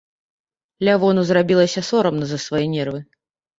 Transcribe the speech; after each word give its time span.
Лявону 0.89 1.27
зрабілася 1.31 1.85
сорамна 1.91 2.25
за 2.35 2.43
свае 2.47 2.65
нервы. 2.75 3.07